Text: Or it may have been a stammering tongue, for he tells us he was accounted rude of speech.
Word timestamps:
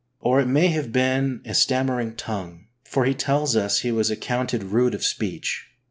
Or 0.19 0.39
it 0.41 0.47
may 0.47 0.69
have 0.69 0.91
been 0.91 1.41
a 1.45 1.53
stammering 1.53 2.15
tongue, 2.15 2.65
for 2.83 3.05
he 3.05 3.13
tells 3.13 3.55
us 3.55 3.81
he 3.81 3.91
was 3.91 4.09
accounted 4.09 4.63
rude 4.63 4.95
of 4.95 5.03
speech. 5.03 5.67